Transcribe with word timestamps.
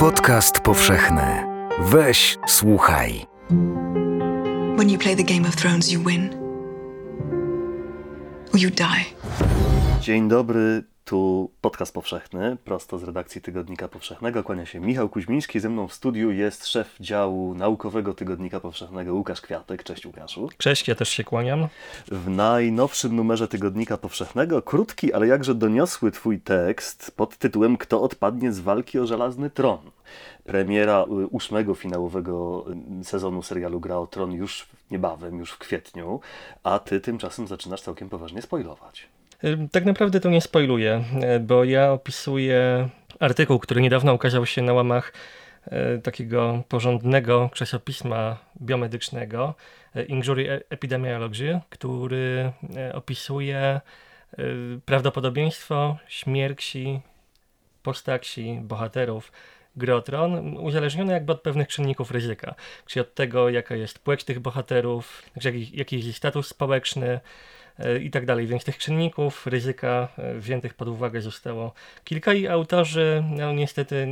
Podcast 0.00 0.60
powszechny. 0.60 1.46
Weź, 1.80 2.38
słuchaj. 2.46 3.26
When 4.76 4.90
you 4.90 4.98
play 4.98 5.16
the 5.16 5.34
Game 5.34 5.48
of 5.48 5.56
Thrones, 5.56 5.92
you 5.92 6.00
win. 6.04 6.30
Or 8.54 8.60
you 8.60 8.70
die. 8.70 9.04
Dzień 10.00 10.28
dobry, 10.28 10.82
tu 11.10 11.50
podcast 11.60 11.94
powszechny, 11.94 12.56
prosto 12.64 12.98
z 12.98 13.02
redakcji 13.02 13.40
Tygodnika 13.40 13.88
Powszechnego. 13.88 14.42
Kłania 14.42 14.66
się 14.66 14.80
Michał 14.80 15.08
Kuźmiński, 15.08 15.60
ze 15.60 15.68
mną 15.68 15.88
w 15.88 15.94
studiu 15.94 16.30
jest 16.30 16.66
szef 16.66 16.96
działu 17.00 17.54
naukowego 17.54 18.14
Tygodnika 18.14 18.60
Powszechnego 18.60 19.14
Łukasz 19.14 19.40
Kwiatek. 19.40 19.82
Cześć 19.82 20.06
Łukaszu. 20.06 20.48
Cześć, 20.58 20.88
ja 20.88 20.94
też 20.94 21.08
się 21.08 21.24
kłaniam. 21.24 21.68
W 22.08 22.28
najnowszym 22.28 23.16
numerze 23.16 23.48
Tygodnika 23.48 23.96
Powszechnego 23.96 24.62
krótki, 24.62 25.12
ale 25.12 25.26
jakże 25.26 25.54
doniosły 25.54 26.10
twój 26.10 26.40
tekst 26.40 27.12
pod 27.16 27.36
tytułem 27.36 27.76
Kto 27.76 28.02
odpadnie 28.02 28.52
z 28.52 28.60
walki 28.60 28.98
o 28.98 29.06
żelazny 29.06 29.50
tron. 29.50 29.90
Premiera 30.44 31.02
y, 31.02 31.26
ósmego 31.26 31.74
finałowego 31.74 32.64
y, 33.00 33.04
sezonu 33.04 33.42
serialu 33.42 33.80
Gra 33.80 33.96
o 33.96 34.06
Tron 34.06 34.32
już 34.32 34.68
niebawem, 34.90 35.38
już 35.38 35.50
w 35.50 35.58
kwietniu, 35.58 36.20
a 36.62 36.78
ty 36.78 37.00
tymczasem 37.00 37.46
zaczynasz 37.46 37.82
całkiem 37.82 38.08
poważnie 38.08 38.42
spoilować. 38.42 39.08
Tak 39.72 39.84
naprawdę 39.84 40.20
to 40.20 40.30
nie 40.30 40.40
spoiluję, 40.40 41.04
e, 41.22 41.40
bo 41.40 41.64
ja 41.64 41.92
opisuję 41.92 42.88
artykuł, 43.20 43.58
który 43.58 43.80
niedawno 43.80 44.14
ukazał 44.14 44.46
się 44.46 44.62
na 44.62 44.72
łamach 44.72 45.12
e, 45.64 45.98
takiego 45.98 46.62
porządnego 46.68 47.50
czasopisma 47.54 48.38
biomedycznego 48.62 49.54
e, 49.94 50.02
Injury 50.02 50.62
Epidemiology, 50.70 51.60
który 51.70 52.52
opisuje 52.92 53.80
prawdopodobieństwo 54.84 55.98
śmierci 56.08 57.00
postaci, 57.82 58.58
bohaterów 58.62 59.32
Grotron, 59.76 60.56
uzależnione 60.56 61.12
jakby 61.12 61.32
od 61.32 61.42
pewnych 61.42 61.68
czynników 61.68 62.10
ryzyka, 62.10 62.54
czyli 62.86 63.00
od 63.00 63.14
tego, 63.14 63.50
jaka 63.50 63.76
jest 63.76 63.98
płeć 63.98 64.24
tych 64.24 64.40
bohaterów, 64.40 65.22
jaki, 65.44 65.76
jaki 65.76 65.96
jest 65.96 66.08
ich 66.08 66.16
status 66.16 66.48
społeczny, 66.48 67.20
E, 67.80 67.98
i 67.98 68.10
tak 68.10 68.26
dalej. 68.26 68.46
Więc 68.46 68.64
tych 68.64 68.78
czynników 68.78 69.46
ryzyka 69.46 70.08
e, 70.18 70.34
wziętych 70.34 70.74
pod 70.74 70.88
uwagę 70.88 71.20
zostało 71.20 71.72
kilka 72.04 72.32
i 72.34 72.46
autorzy, 72.46 73.24
no 73.30 73.52
niestety 73.52 74.06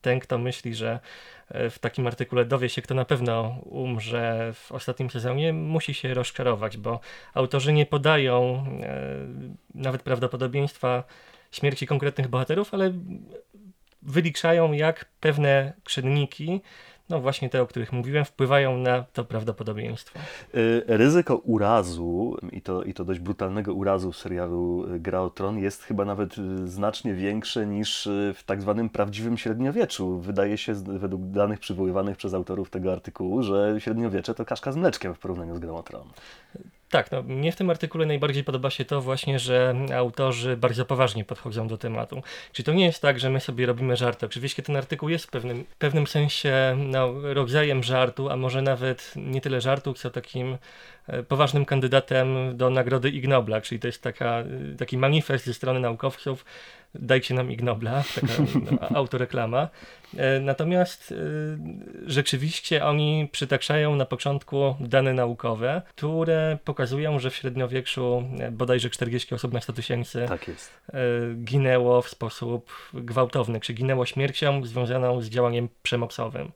ten, 0.00 0.20
kto 0.20 0.38
myśli, 0.38 0.74
że 0.74 1.00
e, 1.48 1.70
w 1.70 1.78
takim 1.78 2.06
artykule 2.06 2.44
dowie 2.44 2.68
się, 2.68 2.82
kto 2.82 2.94
na 2.94 3.04
pewno 3.04 3.58
umrze 3.64 4.52
w 4.54 4.72
ostatnim 4.72 5.10
sezonie, 5.10 5.52
musi 5.52 5.94
się 5.94 6.14
rozczarować, 6.14 6.76
bo 6.76 7.00
autorzy 7.34 7.72
nie 7.72 7.86
podają 7.86 8.66
nawet 9.74 10.02
prawdopodobieństwa 10.02 11.04
śmierci 11.52 11.86
konkretnych 11.86 12.28
bohaterów, 12.28 12.74
ale 12.74 12.92
wyliczają, 14.06 14.72
jak 14.72 15.04
pewne 15.20 15.72
czynniki 15.84 16.60
no 17.08 17.20
właśnie 17.20 17.50
te, 17.50 17.62
o 17.62 17.66
których 17.66 17.92
mówiłem, 17.92 18.24
wpływają 18.24 18.78
na 18.78 19.02
to 19.02 19.24
prawdopodobieństwo. 19.24 20.18
Y, 20.54 20.82
ryzyko 20.86 21.36
urazu, 21.36 22.36
i 22.52 22.62
to, 22.62 22.82
i 22.82 22.94
to 22.94 23.04
dość 23.04 23.20
brutalnego 23.20 23.74
urazu 23.74 24.12
w 24.12 24.16
serialu 24.16 24.86
y, 24.94 25.00
Gra 25.00 25.20
o 25.20 25.30
Tron, 25.30 25.58
jest 25.58 25.82
chyba 25.82 26.04
nawet 26.04 26.38
y, 26.38 26.68
znacznie 26.68 27.14
większe 27.14 27.66
niż 27.66 28.08
w 28.34 28.42
tak 28.46 28.60
zwanym 28.60 28.88
prawdziwym 28.88 29.38
średniowieczu. 29.38 30.18
Wydaje 30.18 30.58
się, 30.58 30.74
według 30.74 31.22
danych 31.22 31.60
przywoływanych 31.60 32.16
przez 32.16 32.34
autorów 32.34 32.70
tego 32.70 32.92
artykułu, 32.92 33.42
że 33.42 33.76
średniowiecze 33.78 34.34
to 34.34 34.44
kaszka 34.44 34.72
z 34.72 34.76
mleczkiem 34.76 35.14
w 35.14 35.18
porównaniu 35.18 35.56
z 35.56 35.58
Grą 35.58 35.76
o 35.76 35.82
Tron. 35.82 36.08
Tak, 36.90 37.12
no, 37.12 37.22
mnie 37.22 37.52
w 37.52 37.56
tym 37.56 37.70
artykule 37.70 38.06
najbardziej 38.06 38.44
podoba 38.44 38.70
się 38.70 38.84
to 38.84 39.00
właśnie, 39.00 39.38
że 39.38 39.74
autorzy 39.94 40.56
bardzo 40.56 40.84
poważnie 40.84 41.24
podchodzą 41.24 41.68
do 41.68 41.78
tematu. 41.78 42.22
Czyli 42.52 42.64
to 42.66 42.72
nie 42.72 42.84
jest 42.84 43.02
tak, 43.02 43.20
że 43.20 43.30
my 43.30 43.40
sobie 43.40 43.66
robimy 43.66 43.96
żarty. 43.96 44.26
Oczywiście 44.26 44.62
ten 44.62 44.76
artykuł 44.76 45.08
jest 45.08 45.24
w 45.24 45.30
pewnym, 45.30 45.64
pewnym 45.78 46.06
sensie 46.06 46.76
no, 46.78 47.12
rodzajem 47.34 47.82
żartu, 47.82 48.30
a 48.30 48.36
może 48.36 48.62
nawet 48.62 49.12
nie 49.16 49.40
tyle 49.40 49.60
żartu, 49.60 49.94
co 49.94 50.10
takim 50.10 50.58
e, 51.06 51.22
poważnym 51.22 51.64
kandydatem 51.64 52.56
do 52.56 52.70
nagrody 52.70 53.08
Ig 53.08 53.28
Nobla, 53.28 53.60
czyli 53.60 53.80
to 53.80 53.88
jest 53.88 54.02
taka, 54.02 54.44
taki 54.78 54.98
manifest 54.98 55.44
ze 55.44 55.54
strony 55.54 55.80
naukowców, 55.80 56.44
dajcie 56.98 57.34
nam 57.34 57.50
Ig 57.50 57.62
Nobla, 57.62 58.04
taka 58.14 58.42
no, 58.70 58.88
autoreklama. 58.98 59.68
E, 60.16 60.40
natomiast 60.40 61.12
e, 61.12 61.16
rzeczywiście 62.06 62.84
oni 62.84 63.28
przytakszają 63.32 63.96
na 63.96 64.04
początku 64.04 64.76
dane 64.80 65.14
naukowe, 65.14 65.82
które 65.88 66.58
pokazują, 66.64 67.18
że 67.18 67.30
w 67.30 67.36
średniowieczu 67.36 68.24
e, 68.38 68.50
bodajże 68.50 68.90
40 68.90 69.34
osób 69.34 69.52
na 69.52 69.60
100 69.60 69.72
tysięcy 69.72 70.26
tak 70.28 70.50
ginęło 71.44 72.02
w 72.02 72.08
sposób 72.08 72.72
gwałtowny, 72.94 73.60
czy 73.60 73.74
ginęło 73.74 74.06
śmiercią 74.06 74.64
związaną 74.64 75.20
z 75.20 75.28
działaniem 75.28 75.68
przemocowym. 75.82 76.52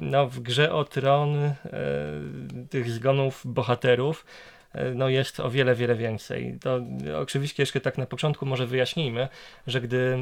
No, 0.00 0.28
w 0.28 0.40
grze 0.40 0.72
o 0.72 0.84
tron 0.84 1.54
tych 2.70 2.90
zgonów 2.90 3.42
bohaterów 3.44 4.24
no 4.94 5.08
jest 5.08 5.40
o 5.40 5.50
wiele, 5.50 5.74
wiele 5.74 5.94
więcej. 5.94 6.58
To 6.60 6.80
oczywiście 7.16 7.62
jeszcze 7.62 7.80
tak 7.80 7.98
na 7.98 8.06
początku 8.06 8.46
może 8.46 8.66
wyjaśnijmy, 8.66 9.28
że 9.66 9.80
gdy 9.80 10.18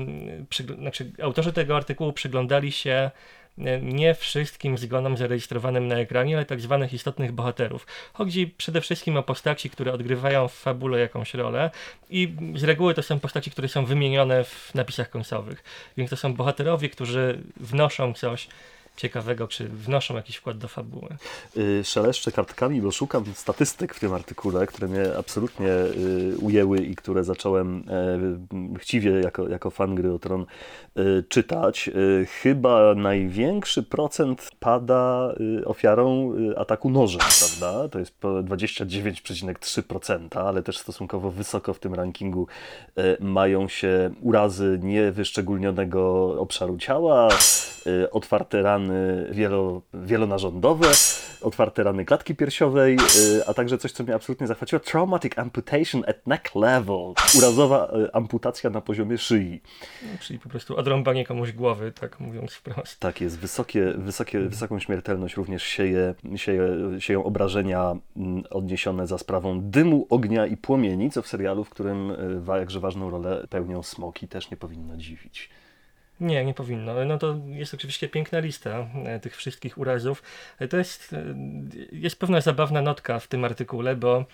znaczy, 0.79 1.13
autorzy 1.23 1.53
tego 1.53 1.77
artykułu 1.77 2.13
przyglądali 2.13 2.73
się 2.73 3.11
e, 3.59 3.81
nie 3.81 4.15
wszystkim 4.15 4.79
zgonom 4.79 5.17
zarejestrowanym 5.17 5.89
na 5.89 5.97
ekranie, 5.97 6.37
ale 6.37 6.45
tak 6.45 6.61
zwanych 6.61 6.93
istotnych 6.93 7.33
bohaterów. 7.33 7.87
Chodzi 8.13 8.47
przede 8.47 8.81
wszystkim 8.81 9.17
o 9.17 9.23
postaci, 9.23 9.71
które 9.71 9.93
odgrywają 9.93 10.49
w 10.49 10.55
fabule 10.55 11.01
jakąś 11.01 11.35
rolę 11.35 11.71
i 12.11 12.35
z 12.55 12.65
reguły 12.65 12.95
to 12.95 13.03
są 13.03 13.21
postaci, 13.21 13.51
które 13.51 13.69
są 13.69 13.85
wymienione 13.85 14.45
w 14.45 14.75
napisach 14.75 15.11
końcowych. 15.11 15.65
Więc 15.97 16.11
to 16.11 16.17
są 16.17 16.35
bohaterowie, 16.35 16.89
którzy 16.89 17.43
wnoszą 17.57 18.15
coś 18.15 18.49
ciekawego, 18.97 19.49
czy 19.49 19.69
wnoszą 19.69 20.17
jakiś 20.17 20.37
wkład 20.37 20.59
do 20.59 20.69
fabuły. 20.69 21.09
Y, 21.57 21.85
szeleszczę 21.85 22.33
kartkami, 22.33 22.83
bo 22.83 22.91
szukam 22.91 23.25
statystyk 23.35 23.95
w 23.95 24.01
tym 24.01 24.15
artykule, 24.15 24.67
które 24.67 24.89
mnie 24.89 25.05
absolutnie 25.19 25.69
y, 25.69 26.37
ujęły 26.41 26.79
i 26.79 26.97
które 26.97 27.25
zacząłem 27.25 27.85
e, 27.89 28.19
chciwie 28.79 29.11
jako, 29.11 29.49
jako 29.49 29.71
fan 29.71 29.95
gry 29.95 30.13
o 30.13 30.19
Tron 30.19 30.47
y, 30.99 31.25
czytać. 31.29 31.91
Chyba 32.43 32.95
największy 32.95 33.83
procent 33.83 34.51
pada 34.61 35.35
ofiarą 35.65 36.35
ataku 36.57 36.91
nożem, 36.91 37.21
prawda? 37.39 37.89
To 37.89 37.99
jest 37.99 38.21
29,3%, 38.21 40.39
ale 40.39 40.63
też 40.63 40.79
stosunkowo 40.79 41.31
wysoko 41.31 41.75
w 41.75 41.79
tym 41.79 41.95
rankingu 41.95 42.47
e, 42.97 43.17
mają 43.21 43.69
się 43.69 44.11
urazy 44.21 44.81
niewyszczególnionego 44.83 46.35
obszaru 46.41 46.79
ciała, 46.79 47.29
otwarte 48.11 48.63
rany 48.63 49.29
wielo, 49.31 49.83
wielonarządowe, 49.95 50.89
otwarte 51.41 51.83
rany 51.83 52.05
klatki 52.05 52.35
piersiowej, 52.35 52.97
y, 52.97 53.47
a 53.47 53.55
także 53.55 53.79
coś, 53.79 53.93
co 53.93 54.05
mnie 54.05 54.15
absolutnie 54.15 54.47
zachwyciło, 54.47 54.81
traumatic 54.81 55.39
amputation 55.39 56.03
at 56.09 56.27
neck 56.27 56.55
level, 56.55 57.15
urazowa 57.39 57.89
y, 58.07 58.13
amputacja 58.13 58.71
na 58.71 58.81
poziomie 58.81 59.19
szyi. 59.19 59.61
No, 60.03 60.19
czyli 60.21 60.39
po 60.39 60.49
prostu 60.49 60.77
odrąbanie 60.77 61.25
komuś 61.25 61.53
głowy, 61.53 61.93
tak 61.93 62.21
mówiąc 62.21 62.53
wprost. 62.53 63.01
Tak 63.01 63.21
jest, 63.21 63.39
wysokie, 63.39 63.93
wysokie, 63.97 64.41
wysoką 64.41 64.79
śmiertelność 64.79 65.37
również 65.37 65.63
sieje, 65.63 66.15
sieje, 66.37 66.69
sieją 66.99 67.25
obrażenia 67.25 67.97
mm, 68.17 68.45
odniesione 68.51 69.07
za 69.07 69.19
sprawą 69.19 69.61
dymu, 69.61 70.07
ognia 70.11 70.47
i 70.47 70.57
płomieni, 70.57 71.11
co 71.11 71.23
w 71.23 71.27
serialu, 71.27 71.65
w 71.65 71.71
którym 71.71 72.11
y, 72.11 72.59
jakże 72.59 72.81
ważną 72.81 73.11
rolę 73.11 73.47
pełnią 73.51 73.83
smoki, 73.83 74.29
też 74.29 74.51
nie 74.51 74.57
powinno 74.57 74.97
dziwić. 74.97 75.51
Nie, 76.21 76.45
nie 76.45 76.55
powinno. 76.55 77.05
No 77.05 77.19
to 77.19 77.37
jest 77.47 77.75
oczywiście 77.75 78.09
piękna 78.09 78.39
lista 78.39 78.87
e, 79.05 79.21
tych 79.21 79.37
wszystkich 79.37 79.79
urazów. 79.79 80.23
E, 80.59 80.69
to 80.69 80.77
jest, 80.77 81.13
e, 81.13 81.35
jest 81.93 82.19
pewna 82.19 82.41
zabawna 82.41 82.83
notka 82.83 83.19
w 83.19 83.27
tym 83.27 83.45
artykule, 83.45 83.97
bo 83.97 84.25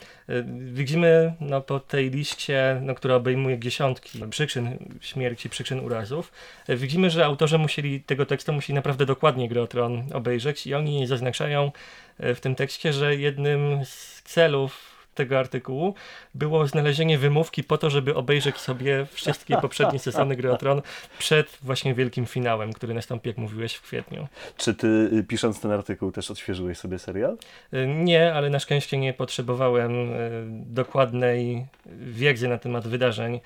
widzimy 0.49 1.35
no, 1.41 1.61
po 1.61 1.81
tej 1.81 2.11
liście, 2.11 2.81
no, 2.83 2.95
która 2.95 3.15
obejmuje 3.15 3.59
dziesiątki 3.59 4.21
przyczyn 4.31 4.79
śmierci, 5.01 5.49
przyczyn 5.49 5.81
urazów, 5.81 6.33
widzimy, 6.69 7.11
że 7.11 7.25
autorzy 7.25 7.59
musieli 7.59 8.01
tego 8.01 8.27
tekstu 8.27 8.53
musieli 8.53 8.75
naprawdę 8.75 9.07
dokładnie 9.07 9.49
Grotron 9.49 10.05
obejrzeć 10.13 10.67
i 10.67 10.75
oni 10.75 11.07
zaznaczają 11.07 11.73
w 12.19 12.41
tym 12.41 12.55
tekście, 12.55 12.93
że 12.93 13.17
jednym 13.17 13.85
z 13.85 14.23
celów 14.23 14.92
tego 15.15 15.39
artykułu 15.39 15.95
było 16.35 16.67
znalezienie 16.67 17.19
wymówki 17.19 17.65
po 17.65 17.79
to, 17.79 17.91
żeby 17.91 18.15
obejrzeć 18.15 18.57
sobie 18.57 19.07
wszystkie 19.13 19.57
poprzednie 19.57 19.99
sezony 19.99 20.37
Gry 20.37 20.53
o 20.53 20.57
Tron 20.57 20.83
przed 21.19 21.59
właśnie 21.63 21.95
wielkim 21.95 22.27
finałem, 22.27 22.73
który 22.73 22.95
nastąpi, 22.95 23.29
jak 23.29 23.39
mówiłeś, 23.39 23.75
w 23.75 23.83
kwietniu. 23.83 24.29
Czy 24.57 24.75
ty 24.75 24.87
y, 24.87 25.25
pisząc 25.25 25.61
ten 25.61 25.71
artykuł 25.71 26.13
też 26.13 26.31
odświeżyłeś 26.31 26.79
sobie 26.79 26.99
serial? 26.99 27.37
Y, 27.75 27.87
nie, 27.87 28.35
ale 28.35 28.51
na 28.51 28.59
szczęście 28.59 28.99
nie 28.99 29.13
potrzebowałem 29.13 29.93
y, 30.13 30.17
dokładnej 30.67 31.67
wiedzy 32.01 32.49
na 32.49 32.59
temat 32.59 32.89
wydarzeń 32.89 33.41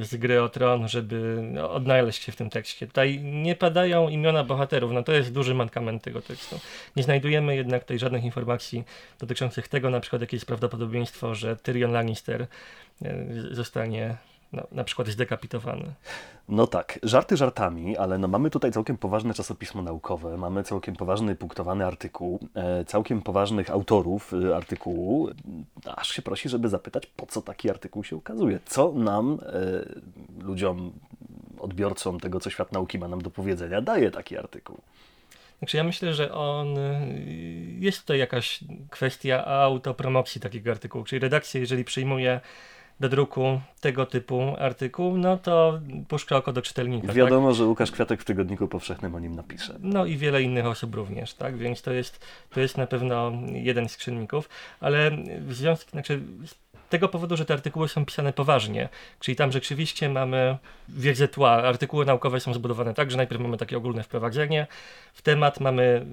z 0.00 0.16
gry 0.16 0.42
o 0.42 0.48
tron, 0.48 0.88
żeby 0.88 1.38
no, 1.42 1.70
odnaleźć 1.70 2.22
się 2.22 2.32
w 2.32 2.36
tym 2.36 2.50
tekście. 2.50 2.86
Tutaj 2.86 3.20
nie 3.20 3.56
padają 3.56 4.08
imiona 4.08 4.44
bohaterów, 4.44 4.92
no 4.92 5.02
to 5.02 5.12
jest 5.12 5.32
duży 5.32 5.54
mankament 5.54 6.02
tego 6.02 6.22
tekstu. 6.22 6.60
Nie 6.96 7.02
znajdujemy 7.02 7.56
jednak 7.56 7.82
tutaj 7.82 7.98
żadnych 7.98 8.24
informacji 8.24 8.84
dotyczących 9.18 9.68
tego, 9.68 9.90
na 9.90 10.00
przykład 10.00 10.22
jakie 10.22 10.36
jest 10.36 10.46
prawdopodobieństwo, 10.46 11.34
że 11.34 11.56
Tyrion 11.56 11.92
Lannister 11.92 12.46
e, 13.02 13.26
zostanie 13.50 14.16
no, 14.54 14.62
na 14.72 14.84
przykład 14.84 15.08
zdekapitowany. 15.08 15.94
No 16.48 16.66
tak, 16.66 16.98
żarty 17.02 17.36
żartami, 17.36 17.96
ale 17.96 18.18
no 18.18 18.28
mamy 18.28 18.50
tutaj 18.50 18.72
całkiem 18.72 18.96
poważne 18.96 19.34
czasopismo 19.34 19.82
naukowe, 19.82 20.36
mamy 20.36 20.64
całkiem 20.64 20.96
poważny 20.96 21.36
punktowany 21.36 21.86
artykuł, 21.86 22.40
e, 22.54 22.84
całkiem 22.84 23.22
poważnych 23.22 23.70
autorów 23.70 24.32
e, 24.34 24.56
artykułu. 24.56 25.28
Aż 25.96 26.10
się 26.10 26.22
prosi, 26.22 26.48
żeby 26.48 26.68
zapytać, 26.68 27.06
po 27.06 27.26
co 27.26 27.42
taki 27.42 27.70
artykuł 27.70 28.04
się 28.04 28.16
ukazuje. 28.16 28.60
Co 28.66 28.92
nam, 28.92 29.38
e, 29.42 30.44
ludziom, 30.44 30.92
odbiorcom 31.58 32.20
tego, 32.20 32.40
co 32.40 32.50
świat 32.50 32.72
nauki 32.72 32.98
ma 32.98 33.08
nam 33.08 33.22
do 33.22 33.30
powiedzenia, 33.30 33.80
daje 33.80 34.10
taki 34.10 34.38
artykuł. 34.38 34.78
Znaczy 35.58 35.76
ja 35.76 35.84
myślę, 35.84 36.14
że 36.14 36.34
on 36.34 36.74
jest 37.78 38.00
tutaj 38.00 38.18
jakaś 38.18 38.60
kwestia 38.90 39.46
autopromocji 39.46 40.40
takiego 40.40 40.70
artykułu, 40.70 41.04
czyli 41.04 41.18
redakcja, 41.18 41.60
jeżeli 41.60 41.84
przyjmuje 41.84 42.40
do 43.00 43.08
druku 43.08 43.60
tego 43.80 44.06
typu 44.06 44.54
artykuł, 44.58 45.18
no 45.18 45.36
to 45.36 45.80
puszcza 46.08 46.36
oko 46.36 46.52
do 46.52 46.62
czytelnika. 46.62 47.06
tak? 47.06 47.16
Wiadomo, 47.16 47.54
że 47.54 47.64
Łukasz 47.64 47.90
Kwiatek 47.90 48.20
w 48.20 48.24
Tygodniku 48.24 48.68
Powszechnym 48.68 49.14
o 49.14 49.20
nim 49.20 49.34
napisze. 49.34 49.76
No 49.80 50.06
i 50.06 50.16
wiele 50.16 50.42
innych 50.42 50.66
osób 50.66 50.94
również, 50.94 51.34
tak? 51.34 51.56
Więc 51.58 51.82
to 51.82 51.92
jest, 51.92 52.26
to 52.50 52.60
jest 52.60 52.76
na 52.76 52.86
pewno 52.86 53.32
jeden 53.52 53.88
z 53.88 53.96
czynników, 53.96 54.48
ale 54.80 55.10
w 55.40 55.54
związku, 55.54 55.90
znaczy 55.90 56.20
tego 56.90 57.08
powodu, 57.08 57.36
że 57.36 57.44
te 57.44 57.54
artykuły 57.54 57.88
są 57.88 58.04
pisane 58.04 58.32
poważnie, 58.32 58.88
czyli 59.20 59.36
tam 59.36 59.52
rzeczywiście 59.52 60.08
mamy 60.08 60.56
wiedzę 60.88 61.28
tła, 61.28 61.50
artykuły 61.50 62.04
naukowe 62.04 62.40
są 62.40 62.54
zbudowane 62.54 62.94
tak, 62.94 63.10
że 63.10 63.16
najpierw 63.16 63.40
mamy 63.42 63.56
takie 63.56 63.76
ogólne 63.76 64.02
wprowadzenie 64.02 64.66
w 65.14 65.22
temat, 65.22 65.60
mamy 65.60 66.06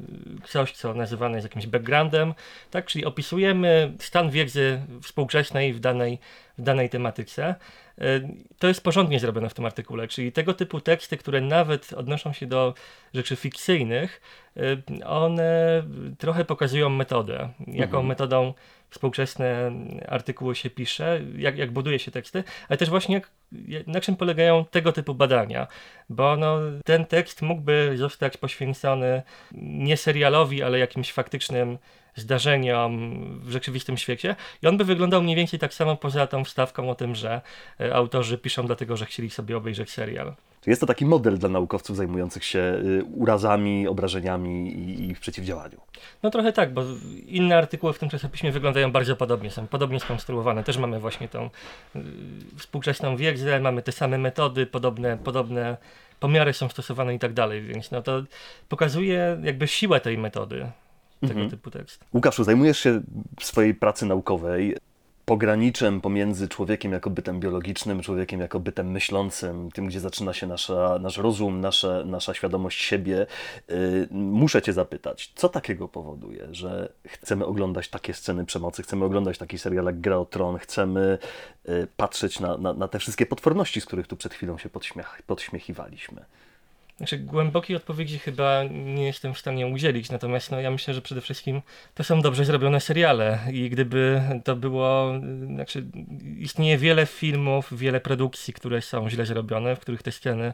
coś, 0.48 0.72
co 0.72 0.94
nazywane 0.94 1.38
jest 1.38 1.46
jakimś 1.46 1.68
backgroundem, 1.68 2.34
tak? 2.72 2.86
Czyli 2.86 3.06
opisujemy 3.06 3.94
stan 4.00 4.30
wiedzy 4.30 4.82
współczesnej 5.02 5.74
w 5.74 5.80
danej, 5.80 6.20
w 6.58 6.62
danej 6.62 6.90
tematyce. 6.90 7.56
Y, 8.02 8.28
To 8.60 8.68
jest 8.68 8.84
porządnie 8.84 9.20
zrobione 9.20 9.50
w 9.50 9.54
tym 9.54 9.66
artykule, 9.66 10.08
czyli 10.08 10.32
tego 10.32 10.54
typu 10.54 10.82
teksty, 10.82 11.18
które 11.18 11.42
nawet 11.42 11.94
odnoszą 11.94 12.34
się 12.34 12.46
do 12.46 12.74
rzeczy 13.14 13.36
fikcyjnych, 13.36 14.22
y, 14.58 15.06
one 15.06 15.84
trochę 16.18 16.46
pokazują 16.46 16.90
metodę, 16.90 17.50
jaką 17.68 17.98
Mhm. 17.98 18.06
metodą 18.06 18.54
współczesne 18.92 19.72
artykuły 20.08 20.56
się 20.56 20.70
pisze, 20.70 21.22
jak, 21.38 21.58
jak 21.58 21.72
buduje 21.72 22.00
się 22.00 22.12
teksty, 22.12 22.44
ale 22.70 22.78
też 22.78 22.90
właśnie 22.90 23.16
jak, 23.16 23.32
na 23.88 24.02
czym 24.02 24.16
polegają 24.16 24.66
tego 24.66 24.92
typu 24.92 25.16
badania, 25.16 25.68
bo 26.10 26.38
no, 26.38 26.58
ten 26.86 27.06
tekst 27.06 27.42
mógłby 27.42 27.94
zostać 27.96 28.38
poświęcony 28.38 29.22
nie 29.62 29.98
serialowi, 29.98 30.64
ale 30.64 30.80
jakimś 30.80 31.12
faktycznym 31.12 31.78
zdarzeniom 32.16 33.24
w 33.40 33.52
rzeczywistym 33.52 33.98
świecie 33.98 34.36
i 34.64 34.68
on 34.68 34.78
by 34.78 34.86
wyglądał 34.86 35.24
mniej 35.24 35.36
więcej 35.36 35.60
tak 35.60 35.74
samo 35.74 35.96
poza 35.96 36.28
tą 36.28 36.44
wstawką 36.44 36.90
o 36.90 36.96
tym, 36.96 37.16
że 37.16 37.42
e, 37.80 37.96
autorzy 37.96 38.38
piszą 38.38 38.66
dlatego, 38.66 38.98
że 38.98 39.06
chcieli 39.06 39.30
sobie 39.30 39.58
obejrzeć 39.58 39.90
serial. 39.90 40.36
Jest 40.66 40.82
to 40.82 40.88
taki 40.88 41.06
model 41.06 41.38
dla 41.38 41.50
naukowców 41.50 41.98
zajmujących 41.98 42.46
się 42.46 42.60
y, 42.60 43.04
urazami, 43.16 43.88
obrażeniami 43.88 44.74
i 44.74 45.10
ich 45.10 45.20
przeciwdziałaniu. 45.20 45.78
No 46.24 46.30
trochę 46.30 46.54
tak, 46.54 46.74
bo 46.74 46.84
inne 47.28 47.58
artykuły 47.58 47.94
w 47.94 48.00
tym 48.00 48.10
czasopiśmie 48.10 48.52
wyglądają 48.52 48.92
bardzo 48.92 49.16
podobnie, 49.16 49.52
są 49.52 49.68
podobnie 49.68 50.00
skonstruowane. 50.00 50.64
Też 50.64 50.78
mamy 50.78 51.00
właśnie 51.00 51.28
tą 51.28 51.50
y, 51.96 52.00
współczesną 52.58 53.18
wiedzę, 53.18 53.60
mamy 53.60 53.82
te 53.82 53.92
same 53.92 54.18
metody, 54.18 54.66
podobne, 54.66 55.18
podobne 55.18 55.78
pomiary 56.20 56.54
są 56.54 56.70
stosowane 56.70 57.16
i 57.16 57.20
tak 57.20 57.34
dalej, 57.34 57.62
więc 57.62 57.92
no 57.92 58.02
to 58.02 58.24
pokazuje 58.70 59.38
jakby 59.44 59.68
siłę 59.68 60.00
tej 60.00 60.18
metody, 60.18 60.72
tego 61.22 61.34
Mhm. 61.34 61.50
typu 61.50 61.72
tekst. 61.72 62.06
Łukaszu, 62.14 62.44
zajmujesz 62.44 62.80
się 62.80 63.02
w 63.40 63.46
swojej 63.46 63.76
pracy 63.76 64.06
naukowej 64.06 64.76
pograniczem 65.32 66.02
pomiędzy 66.02 66.48
człowiekiem 66.48 66.92
jako 66.92 67.10
bytem 67.10 67.40
biologicznym, 67.40 68.02
człowiekiem 68.02 68.40
jako 68.40 68.60
bytem 68.60 68.92
myślącym, 68.92 69.72
tym, 69.72 69.88
gdzie 69.88 70.00
zaczyna 70.00 70.34
się 70.34 70.48
nasza, 70.48 71.00
nasz 71.02 71.18
rozum, 71.18 71.62
nasze, 71.62 72.04
nasza 72.06 72.34
świadomość 72.34 72.82
siebie. 72.82 73.28
Yy, 73.68 74.08
muszę 74.12 74.62
Cię 74.62 74.74
zapytać, 74.74 75.32
co 75.36 75.50
takiego 75.50 75.88
powoduje, 75.88 76.48
że 76.52 76.94
chcemy 77.08 77.46
oglądać 77.46 77.90
takie 77.90 78.14
sceny 78.14 78.46
przemocy, 78.46 78.84
chcemy 78.84 79.06
oglądać 79.06 79.38
taki 79.38 79.60
serial 79.60 79.86
jak 79.86 80.02
Gra 80.02 80.18
o 80.18 80.26
Tron, 80.26 80.58
chcemy 80.58 81.18
yy, 81.68 81.88
patrzeć 81.98 82.40
na, 82.40 82.58
na, 82.58 82.74
na 82.74 82.88
te 82.88 83.00
wszystkie 83.00 83.26
potworności, 83.26 83.82
z 83.82 83.86
których 83.86 84.08
tu 84.08 84.18
przed 84.18 84.34
chwilą 84.34 84.58
się 84.58 84.70
podśmiech, 84.70 85.22
podśmiechiwaliśmy. 85.28 86.26
Znaczy, 87.02 87.18
głębokiej 87.18 87.76
odpowiedzi 87.76 88.20
chyba 88.20 88.64
nie 88.72 89.06
jestem 89.06 89.34
w 89.34 89.40
stanie 89.40 89.68
udzielić, 89.68 90.12
natomiast 90.12 90.52
no, 90.52 90.62
ja 90.62 90.72
myślę, 90.72 90.94
że 90.94 91.02
przede 91.02 91.22
wszystkim 91.22 91.62
to 91.96 92.04
są 92.04 92.22
dobrze 92.22 92.46
zrobione 92.46 92.80
seriale 92.80 93.40
i 93.52 93.70
gdyby 93.70 94.22
to 94.44 94.56
było, 94.56 95.16
y, 95.16 95.46
znaczy 95.46 95.86
istnieje 96.38 96.78
wiele 96.78 97.06
filmów, 97.06 97.78
wiele 97.78 98.02
produkcji, 98.02 98.54
które 98.54 98.82
są 98.82 99.10
źle 99.10 99.26
zrobione, 99.26 99.76
w 99.76 99.80
których 99.80 100.04
te 100.04 100.12
sceny 100.12 100.54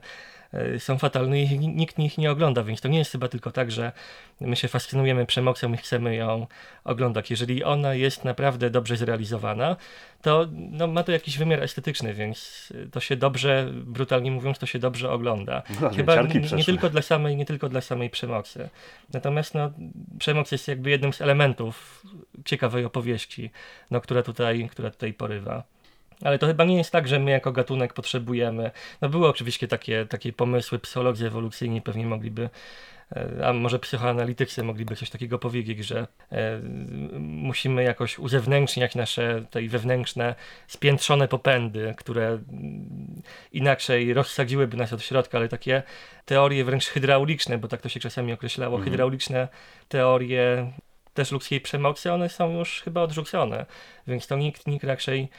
są 0.77 0.97
fatalne 0.97 1.41
i 1.41 1.59
ni- 1.59 1.67
nikt 1.75 1.99
ich 1.99 2.17
nie 2.17 2.31
ogląda, 2.31 2.63
więc 2.63 2.81
to 2.81 2.87
nie 2.87 2.97
jest 2.97 3.11
chyba 3.11 3.27
tylko 3.27 3.51
tak, 3.51 3.71
że 3.71 3.91
my 4.41 4.55
się 4.55 4.67
fascynujemy 4.67 5.25
przemocą 5.25 5.73
i 5.73 5.77
chcemy 5.77 6.15
ją 6.15 6.47
oglądać. 6.83 7.29
Jeżeli 7.31 7.63
ona 7.63 7.93
jest 7.93 8.25
naprawdę 8.25 8.69
dobrze 8.69 8.97
zrealizowana, 8.97 9.75
to 10.21 10.47
no, 10.51 10.87
ma 10.87 11.03
to 11.03 11.11
jakiś 11.11 11.37
wymiar 11.37 11.63
estetyczny, 11.63 12.13
więc 12.13 12.69
y, 12.75 12.89
to 12.91 12.99
się 12.99 13.15
dobrze, 13.15 13.69
brutalnie 13.73 14.31
mówiąc, 14.31 14.59
to 14.59 14.65
się 14.65 14.79
dobrze 14.79 15.11
ogląda. 15.11 15.63
No, 15.81 15.89
Chyba 15.89 16.15
nie, 16.57 16.63
tylko 16.65 16.89
dla 16.89 17.01
samej, 17.01 17.35
nie 17.35 17.45
tylko 17.45 17.69
dla 17.69 17.81
samej 17.81 18.09
przemocy. 18.09 18.69
Natomiast 19.13 19.53
no, 19.55 19.71
przemoc 20.19 20.51
jest 20.51 20.67
jakby 20.67 20.89
jednym 20.89 21.13
z 21.13 21.21
elementów 21.21 22.05
ciekawej 22.45 22.85
opowieści, 22.85 23.51
no, 23.91 24.01
która, 24.01 24.23
tutaj, 24.23 24.69
która 24.71 24.91
tutaj 24.91 25.13
porywa. 25.13 25.63
Ale 26.23 26.39
to 26.39 26.47
chyba 26.47 26.63
nie 26.63 26.77
jest 26.77 26.91
tak, 26.91 27.07
że 27.07 27.19
my 27.19 27.31
jako 27.31 27.51
gatunek 27.51 27.93
potrzebujemy. 27.93 28.71
No 29.01 29.09
były 29.09 29.27
oczywiście 29.27 29.67
takie, 29.67 30.05
takie 30.05 30.33
pomysły, 30.33 30.79
psycholodzy 30.79 31.27
ewolucyjni 31.27 31.81
pewnie 31.81 32.05
mogliby, 32.05 32.49
e, 33.15 33.47
a 33.47 33.53
może 33.53 33.79
psychoanalitycy 33.79 34.63
mogliby 34.63 34.95
coś 34.95 35.09
takiego 35.09 35.39
powiedzieć, 35.39 35.85
że 35.85 36.07
e, 36.31 36.59
musimy 37.19 37.83
jakoś 37.83 38.19
uzewnętrzniać 38.19 38.95
nasze 38.95 39.45
tej 39.49 39.69
wewnętrzne, 39.69 40.35
spiętrzone 40.67 41.27
popędy, 41.27 41.93
które 41.97 42.27
mm, 42.27 43.21
inaczej 43.51 44.13
rozsadziłyby 44.13 44.77
nas 44.77 44.93
od 44.93 45.01
środka, 45.03 45.37
ale 45.37 45.49
takie 45.49 45.83
teorie 46.25 46.65
wręcz 46.65 46.87
hydrauliczne, 46.87 47.57
bo 47.57 47.67
tak 47.67 47.81
to 47.81 47.89
się 47.89 47.99
czasami 47.99 48.33
określało, 48.33 48.75
Mhm. 48.75 48.91
hydrauliczne 48.91 49.47
teorie 49.87 50.71
też 51.13 51.31
ludzkiej 51.31 51.61
przemocy, 51.61 52.13
one 52.13 52.29
są 52.29 52.57
już 52.57 52.81
chyba 52.81 53.01
odrzucone, 53.01 53.65
więc 54.07 54.27
to 54.27 54.35
nikt, 54.37 54.67
nikt 54.67 54.83
raczej 54.83 55.29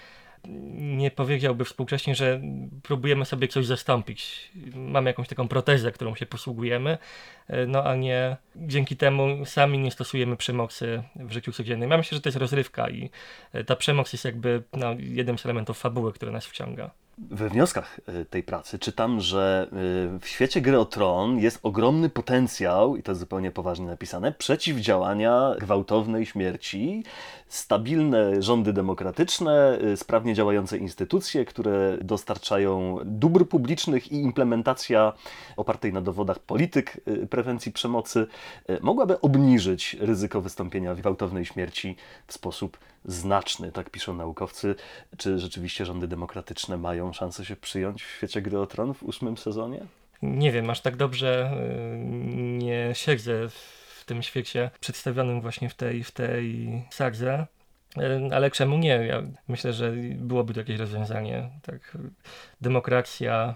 nie 0.74 1.10
powiedziałby 1.10 1.64
współcześnie, 1.64 2.14
że 2.14 2.40
próbujemy 2.82 3.24
sobie 3.24 3.48
coś 3.48 3.66
zastąpić. 3.66 4.50
Mamy 4.74 5.10
jakąś 5.10 5.28
taką 5.28 5.48
protezę, 5.48 5.92
którą 5.92 6.14
się 6.14 6.26
posługujemy, 6.26 6.98
e, 7.48 7.66
no 7.66 7.84
a 7.84 7.94
nie 7.94 8.36
dzięki 8.56 8.96
temu 8.96 9.44
sami 9.44 9.78
nie 9.78 9.90
stosujemy 9.90 10.36
przemocy 10.36 11.02
w 11.16 11.32
życiu 11.32 11.52
codziennym. 11.52 11.90
Ja 11.90 11.96
myślę, 11.96 12.16
że 12.16 12.22
to 12.22 12.28
jest 12.28 12.38
rozrywka 12.38 12.90
i 12.90 13.10
e, 13.52 13.64
ta 13.64 13.76
przemoc 13.76 14.12
jest 14.12 14.24
jakby 14.24 14.62
no, 14.72 14.94
jednym 14.98 15.38
z 15.38 15.46
elementów 15.46 15.78
fabuły, 15.78 16.12
który 16.12 16.32
nas 16.32 16.46
wciąga. 16.46 16.90
We 17.20 17.48
wnioskach 17.48 18.00
y, 18.08 18.24
tej 18.24 18.42
pracy 18.42 18.78
czytam, 18.78 19.20
że 19.20 19.68
y, 20.16 20.18
w 20.18 20.28
świecie 20.28 20.60
gry 20.60 20.78
o 20.78 20.84
tron 20.84 21.38
jest 21.38 21.58
ogromny 21.62 22.08
potencjał, 22.08 22.96
i 22.96 23.02
to 23.02 23.12
jest 23.12 23.20
zupełnie 23.20 23.50
poważnie 23.50 23.86
napisane, 23.86 24.32
przeciwdziałania 24.32 25.54
gwałtownej 25.60 26.26
śmierci, 26.26 27.04
stabilne 27.48 28.42
rządy 28.42 28.72
demokratyczne, 28.72 29.78
y, 29.82 29.96
sprawnie 29.96 30.34
działające 30.34 30.78
instytucje, 30.78 31.44
które 31.44 31.98
dostarczają 32.02 32.98
dóbr 33.04 33.48
publicznych 33.48 34.12
i 34.12 34.16
implementacja 34.16 35.12
opartej 35.56 35.92
na 35.92 36.00
dowodach 36.00 36.38
polityk 36.38 37.00
prewencji 37.30 37.72
przemocy 37.72 38.26
mogłaby 38.80 39.20
obniżyć 39.20 39.96
ryzyko 40.00 40.40
wystąpienia 40.40 40.94
gwałtownej 40.94 41.44
śmierci 41.44 41.96
w 42.26 42.32
sposób 42.32 42.78
znaczny, 43.04 43.72
tak 43.72 43.90
piszą 43.90 44.14
naukowcy. 44.14 44.74
Czy 45.16 45.38
rzeczywiście 45.38 45.86
rządy 45.86 46.08
demokratyczne 46.08 46.76
mają 46.76 47.07
szansę 47.12 47.44
się 47.44 47.56
przyjąć 47.56 48.02
w 48.02 48.10
świecie 48.10 48.42
gry 48.42 48.58
o 48.58 48.66
tron 48.66 48.94
w 48.94 49.02
ósmym 49.02 49.36
sezonie? 49.36 49.80
Nie 50.22 50.52
wiem, 50.52 50.70
aż 50.70 50.80
tak 50.80 50.96
dobrze 50.96 51.52
y, 51.94 51.98
nie 52.58 52.90
siedzę 52.94 53.48
w 53.48 54.04
tym 54.06 54.22
świecie 54.22 54.70
przedstawionym 54.80 55.40
właśnie 55.40 55.68
w 55.68 55.74
tej, 55.74 56.04
w 56.04 56.10
tej 56.10 56.68
sadze. 56.90 57.46
Y, 57.98 58.34
Ale 58.34 58.50
czemu 58.50 58.78
nie? 58.78 59.06
Ja 59.06 59.22
myślę, 59.48 59.72
że 59.72 59.92
byłoby 60.14 60.54
to 60.54 60.60
jakieś 60.60 60.78
rozwiązanie. 60.78 61.50
Tak, 61.62 61.98
demokracja 62.60 63.54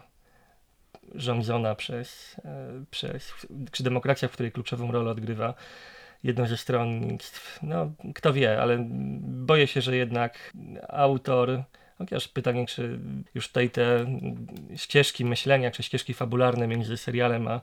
rządzona 1.15 1.75
przez, 1.75 2.37
e, 2.45 2.85
przez, 2.91 3.33
czy 3.73 3.83
demokracja, 3.83 4.29
w 4.29 4.33
której 4.33 4.53
kluczową 4.53 4.93
rolę 4.93 5.11
odgrywa 5.11 5.55
jedno 6.25 6.47
ze 6.47 6.57
stronnictw. 6.57 7.59
No, 7.63 7.93
kto 8.15 8.33
wie, 8.33 8.63
ale 8.63 8.85
boję 9.21 9.67
się, 9.67 9.81
że 9.81 9.97
jednak 9.97 10.53
autor, 10.89 11.63
chociaż 11.99 12.29
pytanie, 12.29 12.67
czy 12.67 12.99
już 13.35 13.49
tutaj 13.49 13.71
te 13.71 14.07
ścieżki 14.77 15.25
myślenia, 15.25 15.71
czy 15.71 15.83
ścieżki 15.83 16.15
fabularne 16.15 16.67
między 16.67 16.97
serialem 16.97 17.49
a 17.49 17.61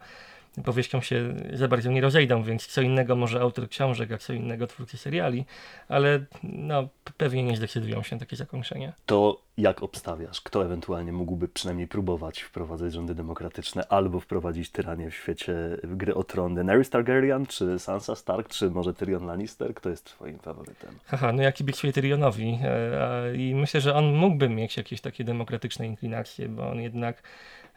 powieścią 0.63 1.01
się 1.01 1.35
za 1.53 1.67
bardzo 1.67 1.91
nie 1.91 2.01
rozejdą, 2.01 2.43
więc 2.43 2.67
co 2.67 2.81
innego 2.81 3.15
może 3.15 3.41
autor 3.41 3.69
książek, 3.69 4.11
a 4.11 4.17
co 4.17 4.33
innego 4.33 4.67
twórcy 4.67 4.97
seriali, 4.97 5.45
ale 5.87 6.25
no, 6.43 6.87
pewnie 7.17 7.43
nie 7.43 7.57
zdecydują 7.57 8.03
się 8.03 8.15
na 8.15 8.19
takie 8.19 8.35
zakończenie. 8.35 8.93
To 9.05 9.41
jak 9.57 9.83
obstawiasz? 9.83 10.41
Kto 10.41 10.65
ewentualnie 10.65 11.11
mógłby 11.11 11.47
przynajmniej 11.47 11.87
próbować 11.87 12.41
wprowadzać 12.41 12.93
rządy 12.93 13.15
demokratyczne 13.15 13.87
albo 13.87 14.19
wprowadzić 14.19 14.69
tyranię 14.69 15.11
w 15.11 15.15
świecie 15.15 15.55
gry 15.83 16.15
o 16.15 16.23
tron? 16.23 16.55
Daenerys 16.55 16.89
Targaryen, 16.89 17.45
czy 17.45 17.79
Sansa 17.79 18.15
Stark, 18.15 18.49
czy 18.49 18.69
może 18.69 18.93
Tyrion 18.93 19.25
Lannister? 19.25 19.73
Kto 19.73 19.89
jest 19.89 20.05
twoim 20.05 20.39
faworytem? 20.39 20.89
Haha, 21.05 21.33
no 21.33 21.43
ja 21.43 21.51
kibicuję 21.51 21.93
Tyrionowi 21.93 22.59
e, 22.63 23.35
i 23.35 23.55
myślę, 23.55 23.81
że 23.81 23.95
on 23.95 24.13
mógłby 24.13 24.49
mieć 24.49 24.77
jakieś 24.77 25.01
takie 25.01 25.23
demokratyczne 25.23 25.87
inklinacje, 25.87 26.49
bo 26.49 26.69
on 26.71 26.81
jednak 26.81 27.23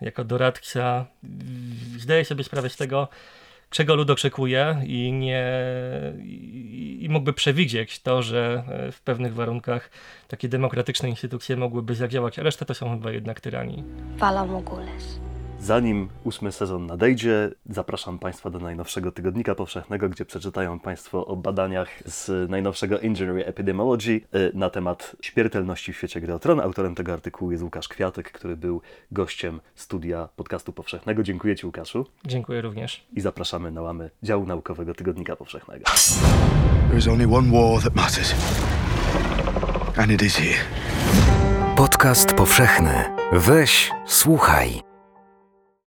jako 0.02 0.24
doradca 0.24 1.06
zdaje 1.98 2.24
sobie 2.24 2.44
sprawę 2.44 2.70
z 2.70 2.76
tego, 2.76 3.08
czego 3.70 3.94
lud 3.94 4.10
oczekuje 4.10 4.82
i, 4.86 5.12
nie, 5.12 5.52
i 7.00 7.06
mógłby 7.10 7.32
przewidzieć 7.32 8.00
to, 8.00 8.22
że 8.22 8.64
e, 8.68 8.92
w 8.92 9.00
pewnych 9.00 9.34
warunkach 9.34 9.90
takie 10.28 10.48
demokratyczne 10.48 11.08
instytucje 11.08 11.56
mogłyby 11.56 11.94
zadziałać, 11.94 12.38
a 12.38 12.42
reszta 12.42 12.64
to 12.64 12.74
są 12.74 12.90
chyba 12.90 13.10
jednak 13.10 13.40
tyranii. 13.40 13.84
Fala 14.18 14.44
Mogules. 14.44 15.20
Zanim 15.62 16.08
ósmy 16.24 16.52
sezon 16.52 16.86
nadejdzie, 16.86 17.50
zapraszam 17.70 18.18
Państwa 18.18 18.50
do 18.50 18.58
najnowszego 18.58 19.12
Tygodnika 19.12 19.54
Powszechnego, 19.54 20.08
gdzie 20.08 20.24
przeczytają 20.24 20.78
Państwo 20.78 21.26
o 21.26 21.36
badaniach 21.36 21.88
z 22.04 22.50
najnowszego 22.50 23.00
Engineering 23.00 23.48
Epidemiology 23.48 24.10
y, 24.10 24.20
na 24.54 24.70
temat 24.70 25.16
śmiertelności 25.20 25.92
w 25.92 25.96
świecie 25.96 26.20
gry 26.20 26.34
o 26.34 26.38
tron. 26.38 26.60
Autorem 26.60 26.94
tego 26.94 27.12
artykułu 27.12 27.52
jest 27.52 27.64
Łukasz 27.64 27.88
Kwiatek, 27.88 28.32
który 28.32 28.56
był 28.56 28.80
gościem 29.12 29.60
studia 29.74 30.28
podcastu 30.36 30.72
powszechnego. 30.72 31.22
Dziękuję 31.22 31.56
Ci, 31.56 31.66
Łukaszu. 31.66 32.06
Dziękuję 32.26 32.60
również. 32.60 33.06
I 33.12 33.20
zapraszamy 33.20 33.70
na 33.70 33.82
łamy 33.82 34.10
działu 34.22 34.46
naukowego 34.46 34.94
Tygodnika 34.94 35.36
Powszechnego. 35.36 35.84
There 36.88 36.98
is 36.98 37.08
only 37.08 37.36
one 37.36 37.52
war 37.52 37.82
that 37.82 37.94
matters. 37.94 38.34
And 39.96 40.12
it 40.12 40.22
is 40.22 40.36
here. 40.36 40.64
Podcast 41.76 42.32
powszechny. 42.32 43.04
Weź, 43.32 43.90
słuchaj. 44.06 44.91